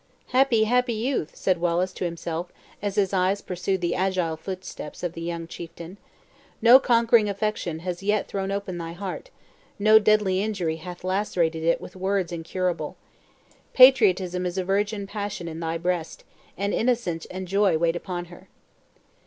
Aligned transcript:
"Happy, 0.29 0.63
happy 0.63 0.95
youth!" 0.95 1.35
said 1.35 1.59
Wallace 1.61 1.93
to 1.93 2.05
himself, 2.05 2.51
as 2.81 2.95
his 2.95 3.13
eyes 3.13 3.39
pursued 3.39 3.81
the 3.81 3.93
agile 3.93 4.35
footsteps 4.35 5.03
of 5.03 5.13
the 5.13 5.21
young 5.21 5.45
chieftain; 5.45 5.99
"no 6.59 6.79
conquering 6.79 7.29
affection 7.29 7.77
has 7.85 8.01
yet 8.01 8.27
thrown 8.27 8.49
open 8.49 8.79
thy 8.79 8.93
heart; 8.93 9.29
no 9.77 9.99
deadly 9.99 10.41
injury 10.41 10.77
hath 10.77 11.03
lacerated 11.03 11.61
it 11.63 11.79
with 11.79 11.95
wounds 11.95 12.31
incurable. 12.31 12.97
Patriotism 13.73 14.43
is 14.47 14.57
a 14.57 14.63
virgin 14.63 15.05
passion 15.05 15.47
in 15.47 15.59
thy 15.59 15.77
breast, 15.77 16.23
and 16.57 16.73
innocence 16.73 17.25
and 17.27 17.47
joy 17.47 17.77
wait 17.77 17.95
upon 17.95 18.25
her!" 18.25 18.47